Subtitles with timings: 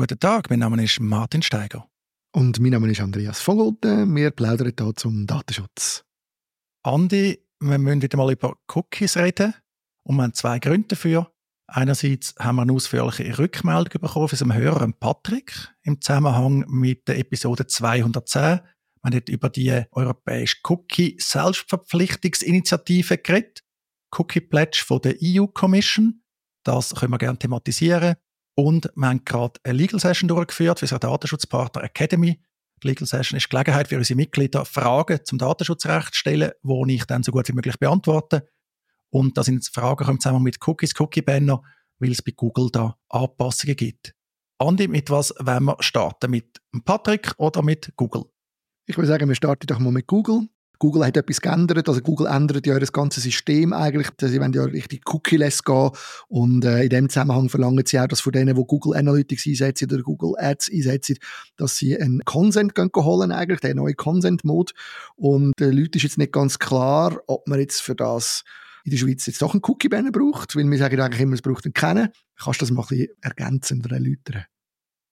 [0.00, 1.88] Guten Tag, mein Name ist Martin Steiger.
[2.32, 4.14] Und mein Name ist Andreas Vogelten.
[4.14, 6.04] Wir plaudern hier zum Datenschutz.
[6.84, 9.54] Andi, wir müssen wieder mal über Cookies reden.
[10.04, 11.32] Und wir haben zwei Gründe dafür.
[11.66, 17.18] Einerseits haben wir eine ausführliche Rückmeldung bekommen von unserem Hörer Patrick im Zusammenhang mit der
[17.18, 18.40] Episode 210.
[18.40, 18.62] Wir
[19.02, 23.64] haben über die europäische Cookie-Selbstverpflichtungsinitiative geredet.
[24.16, 26.22] Cookie Pledge von der EU Commission.
[26.62, 28.14] Das können wir gerne thematisieren.
[28.58, 32.42] Und wir haben gerade eine Legal Session durchgeführt für unseren Datenschutzpartner Academy.
[32.82, 37.04] Die Legal Session ist Gelegenheit für unsere Mitglieder, Fragen zum Datenschutzrecht zu stellen, die ich
[37.04, 38.48] dann so gut wie möglich beantworte.
[39.10, 41.62] Und da sind Fragen kommen zusammen mit Cookies, Cookie-Banner,
[42.00, 44.16] weil es bei Google da Anpassungen gibt.
[44.58, 46.32] Andi, mit was wollen wir starten?
[46.32, 48.24] Mit Patrick oder mit Google?
[48.86, 50.48] Ich würde sagen, wir starten doch mal mit Google.
[50.78, 54.64] Google hat etwas geändert, also Google ändert ja das ganze System eigentlich, sie wollen ja
[54.64, 55.90] richtig cookie-less gehen
[56.28, 59.90] und äh, in dem Zusammenhang verlangen sie auch, dass von denen, die Google Analytics einsetzen
[59.92, 61.16] oder Google Ads einsetzen,
[61.56, 64.72] dass sie einen Consent holen eigentlich, den neuen Consent-Mode
[65.16, 68.44] und den Leuten ist jetzt nicht ganz klar, ob man jetzt für das
[68.84, 71.64] in der Schweiz jetzt doch einen Cookie-Banner braucht, weil wir sagen eigentlich immer, es braucht
[71.64, 72.08] einen Kennen.
[72.42, 74.44] Kannst du das mal ein bisschen ergänzen oder erläutern?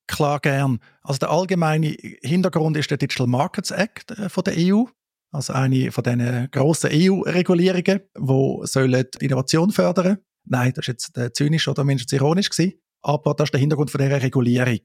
[0.07, 0.79] Klar, gern.
[1.03, 1.89] Also der allgemeine
[2.23, 4.85] Hintergrund ist der Digital Markets Act äh, von der EU
[5.33, 11.69] also eine von diesen grossen EU-Regulierungen, die Innovation fördern Nein, das ist jetzt äh, zynisch
[11.69, 12.75] oder mindestens ironisch gewesen.
[13.03, 14.81] Aber das ist der Hintergrund von dieser Regulierung.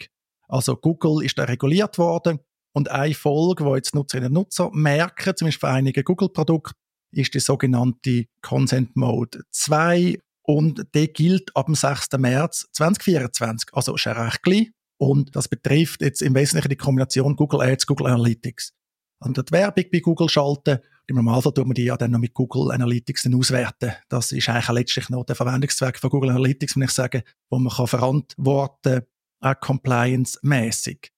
[0.47, 2.39] Also Google ist da reguliert worden
[2.73, 6.75] und eine Folge, die jetzt Nutzerinnen und Nutzer merken, zumindest für einige Google-Produkte,
[7.13, 12.09] ist die sogenannte Consent Mode 2 und der gilt ab dem 6.
[12.17, 14.71] März 2024, also schon recht klein.
[14.97, 18.73] Und das betrifft jetzt im Wesentlichen die Kombination Google Ads, Google Analytics
[19.21, 20.79] an die Werbung bei Google schalten.
[21.07, 23.93] Im Normalfall tut man die ja dann noch mit Google Analytics dann auswerten.
[24.09, 27.73] Das ist eigentlich letztlich noch der Verwendungszweck von Google Analytics, wenn ich sage, wo man
[27.73, 29.01] kann verantworten,
[29.41, 31.11] auch compliance-mäßig.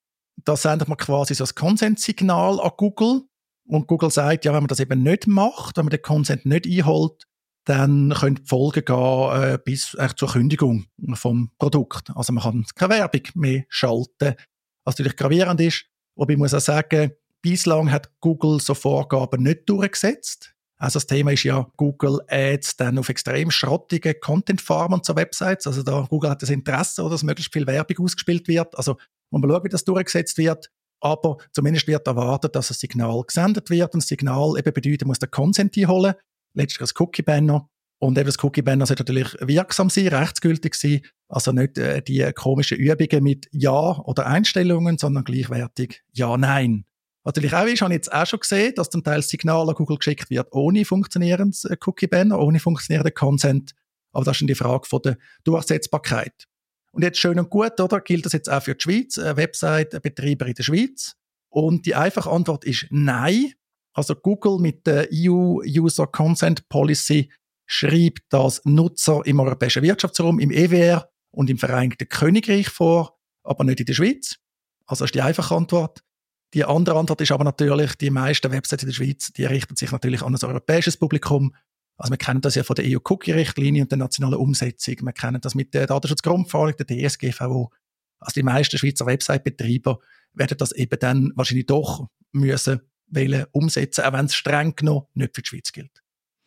[0.43, 3.23] Da sendet man quasi so ein Consent-Signal an Google
[3.67, 6.65] und Google sagt, ja, wenn man das eben nicht macht, wenn man den Consent nicht
[6.65, 7.23] einholt,
[7.65, 12.11] dann können die Folgen gehen äh, bis äh, zur Kündigung vom Produkt.
[12.15, 14.35] Also man kann keine Werbung mehr schalten,
[14.83, 15.85] was natürlich gravierend ist.
[16.15, 17.13] Wobei ich muss auch sagen,
[17.43, 20.55] Bislang hat Google so Vorgaben nicht durchgesetzt.
[20.77, 25.67] Also das Thema ist ja Google Ads dann auf extrem schrottige Content-Farmen so Websites.
[25.67, 28.77] Also da Google hat das Interesse, dass möglichst viel Werbung ausgespielt wird.
[28.77, 28.97] Also
[29.29, 30.69] man schauen, wie das durchgesetzt wird.
[31.01, 33.93] Aber zumindest wird erwartet, dass ein Signal gesendet wird.
[33.93, 36.15] Und das Signal eben bedeutet, muss der Consent einholen.
[36.53, 37.69] Letztlich ein Cookie-Banner.
[37.99, 41.01] Und eben das Cookie-Banner sollte natürlich wirksam sein, rechtsgültig sein.
[41.27, 46.85] Also nicht äh, die komischen Übungen mit Ja oder Einstellungen, sondern gleichwertig Ja, Nein.
[47.25, 49.97] Natürlich auch ist, habe ich jetzt auch schon gesehen, dass zum Teil Signal an Google
[49.97, 53.71] geschickt wird ohne funktionierendes äh, Cookie-Banner, ohne funktionierenden Consent.
[54.11, 56.47] Aber das ist dann die Frage von der Durchsetzbarkeit.
[56.91, 58.01] Und jetzt schön und gut, oder?
[58.01, 61.15] Gilt das jetzt auch für die Schweiz, Website-Betreiber in der Schweiz?
[61.49, 63.53] Und die einfache Antwort ist nein.
[63.93, 67.31] Also Google mit der EU User Consent Policy
[67.65, 73.79] schreibt das Nutzer im europäischen Wirtschaftsraum, im EWR und im Vereinigten Königreich vor, aber nicht
[73.79, 74.37] in der Schweiz.
[74.85, 76.03] Also ist die einfache Antwort.
[76.53, 79.91] Die andere Antwort ist aber natürlich, die meisten Websites in der Schweiz, die richten sich
[79.91, 81.55] natürlich an ein europäisches Publikum.
[81.97, 84.95] Also wir kennen das ja von der EU-Cookie-Richtlinie und der nationalen Umsetzung.
[85.01, 87.71] Wir kennen das mit der Datenschutzgrundverordnung, der DSGVO.
[88.19, 89.99] Also die meisten Schweizer Website-Betreiber
[90.33, 95.35] werden das eben dann wahrscheinlich doch müssen wollen umsetzen, auch wenn es streng genommen nicht
[95.35, 96.02] für die Schweiz gilt.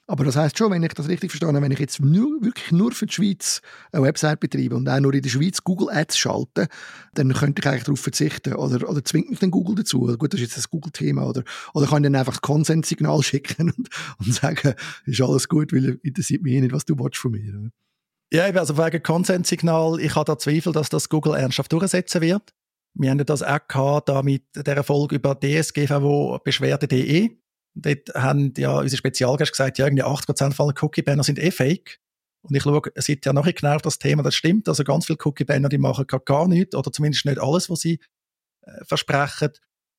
[0.08, 2.92] Aber das heißt schon, wenn ich das richtig verstehe, wenn ich jetzt nur, wirklich nur
[2.92, 6.68] für die Schweiz eine Website betreibe und auch nur in der Schweiz Google Ads schalte,
[7.14, 8.54] dann könnte ich eigentlich darauf verzichten.
[8.54, 10.06] Oder, oder zwingt mich dann Google dazu?
[10.16, 11.26] Gut, das ist jetzt das Google-Thema.
[11.26, 11.42] Oder,
[11.74, 14.74] oder kann ich dann einfach das Konsenssignal schicken und, und sagen,
[15.06, 17.58] ist alles gut, weil interessiert mich eh nicht, was du von mir.
[17.58, 17.70] Oder?
[18.32, 22.54] Ja, also wegen Konsenssignal, ich habe da Zweifel, dass das Google ernsthaft durchsetzen wird.
[22.94, 27.36] Wir haben das auch gehabt, da mit der Erfolg über DSGVO Beschwerde.de
[27.78, 32.00] Dort haben ja unsere Spezialgäste gesagt, ja, irgendwie 80% von Cookie-Banner sind eh fake.
[32.40, 34.68] Und ich schaue seit ja nachher genau auf das Thema, das stimmt.
[34.68, 38.00] Also ganz viele Cookie-Banner, die machen gar, nichts oder zumindest nicht alles, was sie
[38.62, 39.50] äh, versprechen.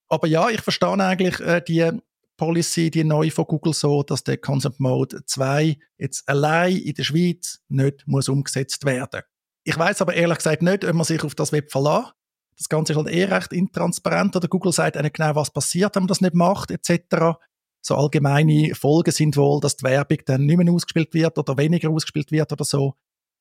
[0.10, 1.92] Aber ja, ich verstehe eigentlich äh, die
[2.38, 7.04] Policy, die neu von Google so, dass der Consent Mode 2 jetzt allein in der
[7.04, 9.22] Schweiz nicht muss umgesetzt werden.
[9.66, 12.14] Ich weiß aber ehrlich gesagt nicht, ob man sich auf das Web verlässt.
[12.58, 16.04] Das Ganze ist halt eh recht intransparent oder Google sagt eigentlich genau, was passiert, wenn
[16.04, 17.38] man das nicht macht, etc
[17.88, 21.90] so allgemeine Folgen sind wohl, dass die Werbung dann nicht mehr ausgespielt wird oder weniger
[21.90, 22.96] ausgespielt wird oder so.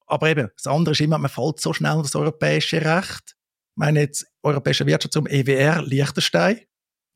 [0.07, 3.35] Aber eben, das andere ist immer, man fällt so schnell das europäische Recht.
[3.35, 6.61] Ich meine jetzt, europäische Wirtschaft EWR, Liechtenstein.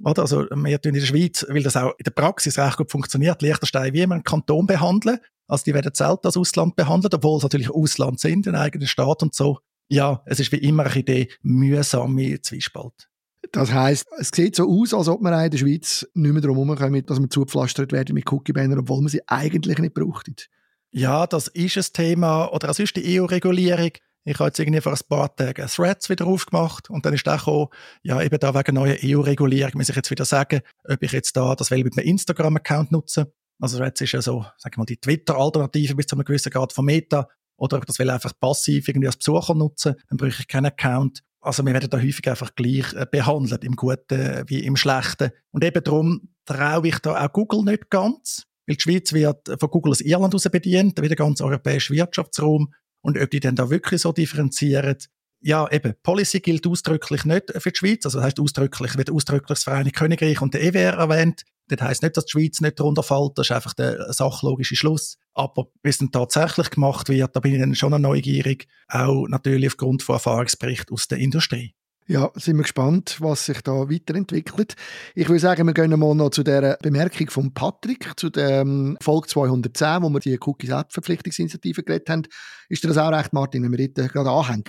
[0.03, 0.23] Oder?
[0.23, 3.43] Also, wir tun in der Schweiz, weil das auch in der Praxis recht gut funktioniert,
[3.43, 5.19] Liechtenstein wie immer einen Kanton behandeln.
[5.47, 9.23] Also, die werden selten als Ausland behandelt, obwohl es natürlich Ausland sind, ein eigener Staat
[9.23, 9.61] und so.
[9.89, 13.10] ja, es ist wie immer eine Idee mühsame Zwiespalt.
[13.53, 16.57] Das heisst, es sieht so aus, als ob man in der Schweiz nicht mehr darum
[16.59, 20.49] herumkommen, dass man zugepflastert werden mit Cookie-Banner, obwohl man sie eigentlich nicht braucht.
[20.93, 23.93] Ja, das ist ein Thema, oder es ist die EU-Regulierung.
[24.25, 27.39] Ich habe jetzt irgendwie vor ein paar Tagen Threads wieder aufgemacht und dann ist auch
[27.39, 27.69] gekommen,
[28.03, 31.55] ja, eben da wegen neuer EU-Regulierung muss ich jetzt wieder sagen, ob ich jetzt da
[31.55, 33.33] das will mit einem Instagram-Account nutze.
[33.61, 36.73] Also Threads ist ja so, sag ich mal, die Twitter-Alternative bis zu einem gewissen Grad
[36.73, 37.29] von Meta.
[37.57, 40.67] Oder ob ich das will einfach passiv irgendwie als Besucher nutzen, dann brauche ich keinen
[40.67, 41.23] Account.
[41.41, 45.31] Also wir werden da häufig einfach gleich äh, behandelt, im Guten wie im Schlechten.
[45.53, 49.71] Und eben darum traue ich da auch Google nicht ganz, weil die Schweiz wird von
[49.71, 52.75] Google aus Irland aus bedient, wie der ganze europäische Wirtschaftsraum.
[53.03, 54.99] Und ob die dann da wirklich so differenzieren,
[55.43, 58.05] ja, eben, Policy gilt ausdrücklich nicht für die Schweiz.
[58.05, 61.45] Also das heisst ausdrücklich, wird ausdrücklich das Vereinigte Königreich und der EWR erwähnt.
[61.69, 63.39] Das heisst nicht, dass die Schweiz nicht darunter fällt.
[63.39, 65.17] Das ist einfach der sachlogische Schluss.
[65.35, 68.67] Aber wie es dann tatsächlich gemacht wird, da bin ich dann schon neugierig.
[68.89, 71.75] Auch natürlich aufgrund von Erfahrungsberichten aus der Industrie.
[72.11, 74.75] Ja, sind wir gespannt, was sich da weiterentwickelt.
[75.15, 78.99] Ich würde sagen, wir gehen mal noch zu der Bemerkung von Patrick, zu der ähm,
[79.01, 82.23] Folge 210, wo wir die Cookies-App-Verpflichtungsinitiative geredet haben.
[82.69, 84.65] Ist dir das auch recht, Martin, wenn wir dort gerade anhängen?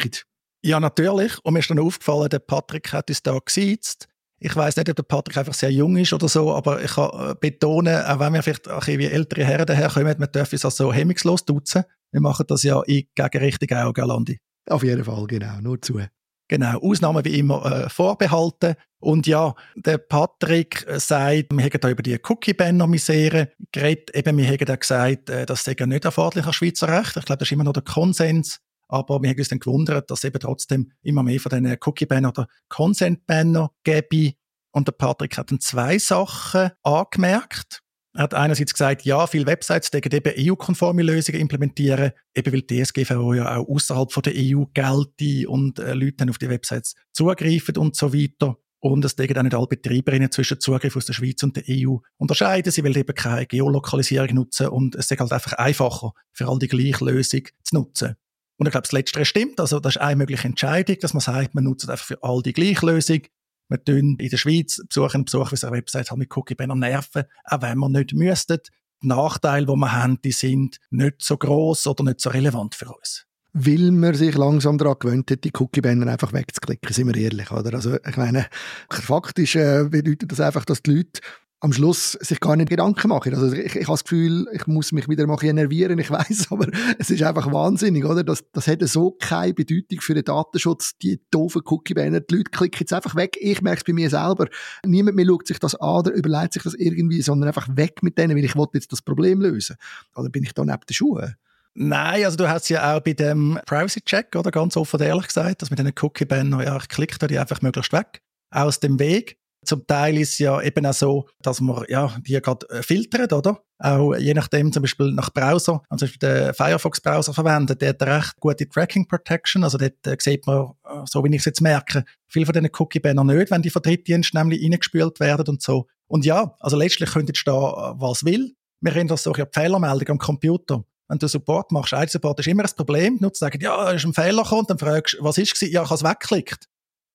[0.63, 1.33] Ja, natürlich.
[1.43, 4.07] Und mir ist dann aufgefallen, der Patrick hat uns da gesiezt.
[4.43, 7.11] Ich weiß nicht, ob der Patrick einfach sehr jung ist oder so, aber ich kann
[7.13, 10.91] äh, betonen, auch wenn wir vielleicht auch wie ältere Herren daherkommen, wir dürfen uns also
[10.91, 11.83] hemmungslos duzen.
[12.11, 14.39] Wir machen das ja in gegenrichtigen Augen, Galandi.
[14.67, 15.61] Auf jeden Fall, genau.
[15.61, 16.01] Nur zu.
[16.47, 18.73] Genau, Ausnahmen wie immer äh, vorbehalten.
[18.99, 24.09] Und ja, der Patrick sagt, wir haben da über die Cookie-Banner-Misere geredet.
[24.15, 27.15] Eben, wir haben da gesagt, äh, das sei ja nicht erforderlich an Schweizer Recht.
[27.15, 28.59] Ich glaube, das ist immer noch der Konsens.
[28.91, 32.29] Aber wir haben uns dann gewundert, dass es eben trotzdem immer mehr von diesen Cookie-Banner
[32.29, 34.33] oder Consent-Banner gäbe.
[34.71, 37.81] Und der Patrick hat dann zwei Sachen angemerkt.
[38.13, 42.83] Er hat einerseits gesagt, ja, viele Websites decken eben EU-konforme Lösungen implementieren, eben weil die
[42.83, 47.77] DSGVO ja auch außerhalb der EU gelte und äh, Leute dann auf die Websites zugreifen
[47.77, 48.57] und so weiter.
[48.79, 51.97] Und es decken auch nicht alle Betreiberinnen zwischen Zugriff aus der Schweiz und der EU
[52.17, 52.71] unterscheiden.
[52.71, 56.67] Sie wollen eben keine Geolokalisierung nutzen und es ist halt einfach einfacher, für all die
[56.67, 58.15] gleiche Lösung zu nutzen.
[58.61, 59.59] Und ich glaube, das Letztere stimmt.
[59.59, 62.53] Also, das ist eine mögliche Entscheidung, dass man sagt, man nutzt einfach für all die
[62.53, 63.21] gleiche Lösung.
[63.69, 67.61] Wir tun in der Schweiz Besucherinnen und Besucher unserer Website halt mit Cookie-Banner nerven, auch
[67.63, 68.59] wenn wir nicht müssten.
[69.01, 72.93] Die Nachteile, die wir haben, die sind nicht so groß oder nicht so relevant für
[72.93, 77.51] uns weil man sich langsam daran gewöhnt hat, die Cookie-Banner einfach wegzuklicken, sind wir ehrlich,
[77.51, 77.73] oder?
[77.73, 78.47] Also, ich meine,
[78.89, 81.19] faktisch äh, bedeutet das einfach, dass die Leute
[81.61, 83.35] am Schluss sich gar nicht Gedanken machen.
[83.35, 86.67] Also ich, ich habe das Gefühl, ich muss mich wieder mal nervieren, ich weiß, aber
[86.97, 88.23] es ist einfach wahnsinnig, oder?
[88.23, 92.21] Das, das hätte so keine Bedeutung für den Datenschutz, die doofen Cookie-Banner.
[92.21, 93.37] Die Leute klicken jetzt einfach weg.
[93.39, 94.47] Ich merke es bei mir selber.
[94.83, 98.17] Niemand mehr schaut sich das an oder überlegt sich das irgendwie, sondern einfach weg mit
[98.17, 99.75] denen, weil ich wollte jetzt das Problem lösen.
[100.15, 101.35] Oder bin ich da neben den Schuhen?
[101.75, 105.61] Nein, also du hast ja auch bei dem Privacy-Check, oder ganz offen und ehrlich gesagt,
[105.61, 109.37] dass mit diesen Cookie-Banner, ja, ich klicke die einfach möglichst weg aus dem Weg.
[109.63, 113.31] Zum Teil ist es ja eben auch so, dass man ja, die gerade äh, filtert,
[113.31, 113.61] oder?
[113.77, 118.03] Auch je nachdem, zum Beispiel nach Browser, also zum Beispiel den Firefox-Browser verwendet, der hat
[118.03, 121.61] recht gute Tracking Protection, also dort äh, sieht man, äh, so wie ich es jetzt
[121.61, 125.87] merke, viel von diesen Cookie-Banner nicht, wenn die von Drittdiensten nämlich reingespült werden und so.
[126.07, 128.55] Und ja, also letztlich könnte jetzt da, was will.
[128.81, 132.63] Wir können das so eine Fehlermeldung am Computer wenn du Support machst, IT-Support ist immer
[132.63, 133.17] ein Problem.
[133.19, 135.69] Nur zu sagen, ja, ist ein Fehler gekommen, dann fragst du, was ist es?
[135.69, 136.69] Ja, ich habe es weggeklickt.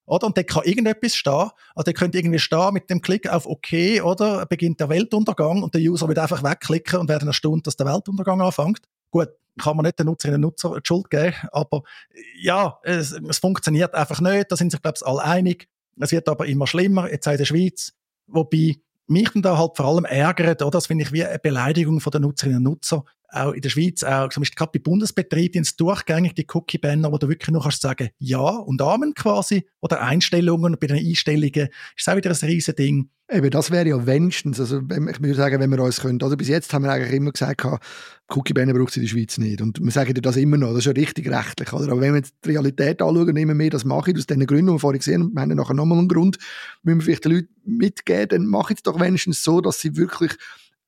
[0.07, 0.27] Oder?
[0.27, 1.51] Und dann kann irgendetwas stehen.
[1.75, 4.47] Also der könnte irgendwie stehen mit dem Klick auf OK, oder?
[4.47, 8.41] Beginnt der Weltuntergang und der User wird einfach wegklicken und werden erstaunt, dass der Weltuntergang
[8.41, 8.81] anfängt.
[9.11, 11.83] Gut, kann man nicht den Nutzerinnen und Nutzer die Schuld geben, aber
[12.39, 14.51] ja, es, es funktioniert einfach nicht.
[14.51, 15.69] Da sind sich, glaube ich, alle einig.
[15.99, 17.93] Es wird aber immer schlimmer, jetzt in der Schweiz.
[18.27, 20.73] Wobei mich dann da halt vor allem ärgert, oder?
[20.73, 24.03] Das finde ich wie eine Beleidigung von den Nutzerinnen und Nutzer, auch in der Schweiz,
[24.03, 28.11] auch zum Beispiel gerade bei Bundesbetrieben, durchgängig die Cookie-Banner, wo du wirklich nur kannst sagen
[28.19, 33.11] Ja und Amen quasi, oder Einstellungen, bei den Einstellungen ist auch wieder ein riesen Ding.
[33.29, 34.89] Eben, das wäre ja wenigstens, also ich
[35.21, 37.67] würde sagen, wenn wir uns können, also bis jetzt haben wir eigentlich immer gesagt,
[38.29, 40.79] Cookie-Banner braucht es in der Schweiz nicht und wir sagen dir das immer noch, das
[40.79, 41.91] ist ja richtig rechtlich, oder?
[41.91, 44.67] aber wenn wir jetzt die Realität anschauen, immer mehr das mache ich, aus den Gründen,
[44.67, 46.39] die wir vorhin gesehen haben, wir haben nachher nochmal einen Grund,
[46.85, 49.97] müssen wir vielleicht den Leuten mitgeben, dann mache ich es doch wenigstens so, dass sie
[49.97, 50.37] wirklich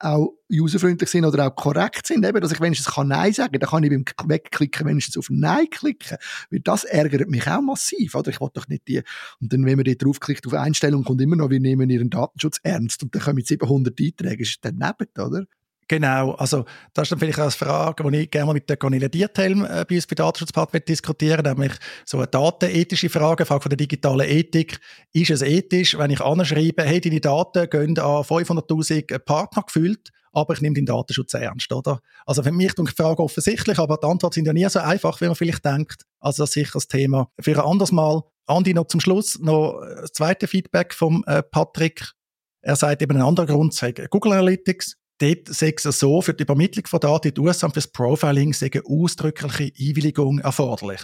[0.00, 3.68] auch userfreundlich sind oder auch korrekt sind, eben, dass ich wenigstens kann Nein sagen dann
[3.68, 6.18] kann ich beim Wegklicken wenigstens auf Nein klicken,
[6.50, 8.30] weil das ärgert mich auch massiv, oder?
[8.30, 9.02] Ich will doch nicht die,
[9.40, 12.58] und dann, wenn man dort draufklickt auf Einstellung, kommt immer noch, wir nehmen ihren Datenschutz
[12.62, 15.44] ernst und dann kommen 700 Einträge, ist daneben, oder?
[15.88, 18.76] Genau, also das ist dann vielleicht auch eine Frage, die ich gerne mal mit der
[18.76, 21.72] Cornelia Diethelm äh, bei uns bei Datenschutzpart diskutieren nämlich
[22.04, 24.80] so eine datenethische Frage, eine Frage von der digitalen Ethik.
[25.14, 30.52] Ist es ethisch, wenn ich anschreibe, hey, deine Daten gehen an 500'000 Partner gefühlt, aber
[30.52, 32.00] ich nehme den Datenschutz ernst, oder?
[32.26, 35.18] Also für mich ist die Frage offensichtlich, aber die Antworten sind ja nie so einfach,
[35.22, 36.02] wie man vielleicht denkt.
[36.20, 38.22] Also das ist sicher das Thema für ein anderes Mal.
[38.44, 42.12] Andi, noch zum Schluss noch das zweite Feedback vom äh, Patrick.
[42.60, 44.97] Er sagt eben einen anderen Grund, sagt Google Analytics.
[45.18, 47.88] Dort sagt es so, für die Übermittlung von Daten in die USA und für das
[47.88, 51.00] Profiling sagen ausdrückliche Einwilligung erforderlich.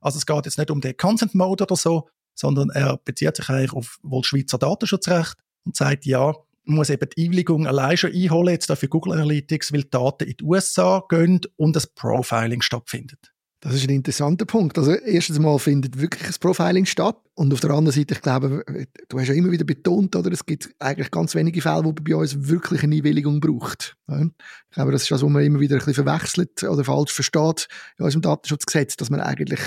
[0.00, 3.48] Also es geht jetzt nicht um den Consent Mode oder so, sondern er bezieht sich
[3.48, 6.32] eigentlich auf wohl Schweizer Datenschutzrecht und sagt, ja,
[6.64, 10.28] man muss eben die Einwilligung allein schon einholen, jetzt für Google Analytics, weil die Daten
[10.28, 13.32] in die USA gehen und das Profiling stattfindet.
[13.60, 14.78] Das ist ein interessanter Punkt.
[14.78, 18.64] Also erstens mal findet wirklich das Profiling statt und auf der anderen Seite, ich glaube,
[19.08, 22.14] du hast ja immer wieder betont, oder es gibt eigentlich ganz wenige Fälle, wo bei
[22.14, 23.96] uns wirklich eine Einwilligung braucht.
[24.08, 27.68] Ich glaube, das ist das, was man immer wieder ein bisschen verwechselt oder falsch versteht
[27.98, 29.60] in unserem Datenschutzgesetz, dass man eigentlich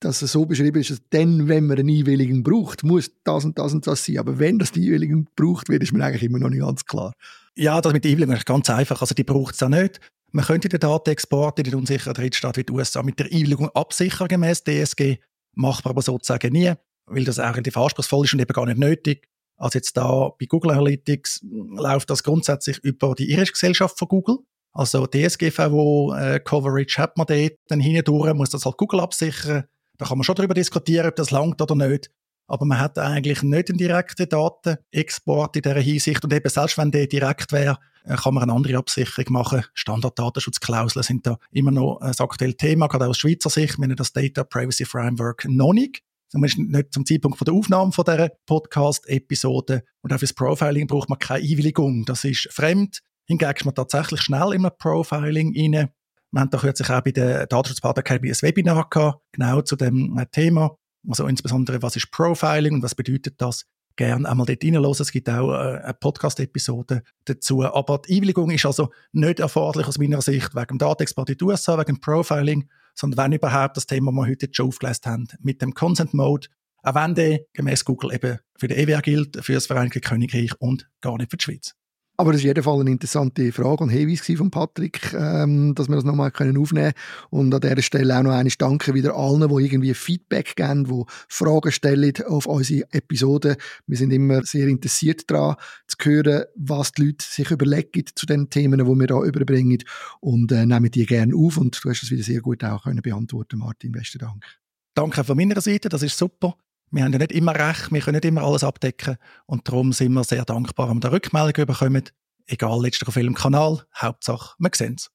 [0.00, 3.58] dass es so beschrieben ist, dass dann, wenn man eine Einwilligung braucht, muss das und
[3.58, 4.18] das und das sein.
[4.18, 7.12] Aber wenn das die Einwilligung braucht wird, ist mir eigentlich immer noch nicht ganz klar.
[7.54, 9.00] Ja, das mit der Einwilligung ist ganz einfach.
[9.02, 10.00] Also die braucht es auch nicht.
[10.32, 14.28] Man könnte den Datenexport in den unsicheren Drittstaat wie die USA mit der Einwilligung absichern
[14.28, 15.18] gemäß DSG,
[15.54, 16.72] macht man aber sozusagen nie,
[17.06, 19.28] weil das relativ anspruchsvoll ist und eben gar nicht nötig.
[19.56, 24.38] Also jetzt da bei Google Analytics läuft das grundsätzlich über die Irish-Gesellschaft von Google.
[24.72, 29.64] Also DSGVO äh, hat man dort, dann hindurch muss das halt Google absichern
[30.00, 32.10] da kann man schon darüber diskutieren, ob das langt oder nicht.
[32.46, 36.24] Aber man hat eigentlich nicht einen direkten Datenexport in dieser Hinsicht.
[36.24, 39.64] Und eben selbst wenn der direkt wäre, kann man eine andere Absicherung machen.
[39.74, 43.78] Standarddatenschutzklauseln sind da immer noch ein aktuelles Thema, gerade aus Schweizer Sicht.
[43.78, 46.02] Wir haben das Data Privacy Framework noch nicht.
[46.28, 49.82] Zumindest nicht zum Zeitpunkt der Aufnahme dieser Podcast-Episode.
[50.02, 52.04] Und auch fürs Profiling braucht man keine Einwilligung.
[52.04, 53.00] Das ist fremd.
[53.26, 55.90] Hingegen ist man tatsächlich schnell in einem Profiling rein.
[56.32, 60.16] Wir haben da kürzlich auch bei der Datenschutzpartner Academy ein Webinar gehabt, genau zu dem
[60.16, 60.76] äh, Thema.
[61.08, 63.66] Also insbesondere, was ist Profiling und was bedeutet das?
[64.00, 64.96] Gerne einmal dort reinhören.
[64.98, 67.62] Es gibt auch äh, eine Podcast-Episode dazu.
[67.64, 71.44] Aber die Einwilligung ist also nicht erforderlich aus meiner Sicht wegen dem Datenexport in die
[71.44, 75.28] USA, wegen dem Profiling, sondern wenn überhaupt das Thema, das wir heute schon aufgelesen haben,
[75.40, 76.48] mit dem Consent Mode,
[76.82, 80.88] auch wenn der gemäß Google eben für die EWR gilt, für das Vereinigte Königreich und
[81.02, 81.74] gar nicht für die Schweiz.
[82.20, 85.88] Aber das ist auf jeden Fall eine interessante Frage und Hinweis von Patrick, ähm, dass
[85.88, 86.92] wir das nochmal aufnehmen können.
[87.30, 91.04] Und an dieser Stelle auch noch einmal danke wieder allen, die irgendwie Feedback geben, die
[91.28, 93.56] Fragen stellen auf unsere Episoden.
[93.86, 98.50] Wir sind immer sehr interessiert daran, zu hören, was die Leute sich überlegen zu den
[98.50, 99.78] Themen, die wir hier überbringen.
[100.20, 101.56] Und äh, nehmen die gerne auf.
[101.56, 103.92] Und du hast es wieder sehr gut auch können beantworten, Martin.
[103.92, 104.44] Besten Dank.
[104.92, 106.54] Danke von meiner Seite, das ist super.
[106.92, 109.16] Wir haben ja nicht immer recht, wir können nicht immer alles abdecken
[109.46, 112.04] und darum sind wir sehr dankbar, wenn wir da Rückmeldungen bekommen,
[112.46, 115.10] egal letztlich auf welchem Kanal, Hauptsache, wir sehen es.